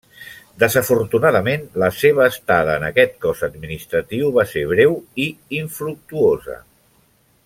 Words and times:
Desafortunadament, 0.61 1.67
la 1.83 1.89
seva 1.97 2.23
estada 2.31 2.77
en 2.81 2.87
aquest 2.89 3.13
cos 3.27 3.45
administratiu 3.49 4.35
va 4.39 4.49
ser 4.55 4.67
breu 4.75 4.97
i 5.27 5.29
infructuosa. 5.63 6.61